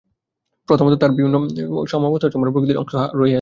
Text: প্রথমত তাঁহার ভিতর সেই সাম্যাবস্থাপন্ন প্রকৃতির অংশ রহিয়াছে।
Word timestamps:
প্রথমত 0.67 0.93
তাঁহার 0.93 1.13
ভিতর 1.15 1.29
সেই 1.49 1.65
সাম্যাবস্থাপন্ন 1.87 2.51
প্রকৃতির 2.53 2.77
অংশ 2.77 2.93
রহিয়াছে। 2.95 3.29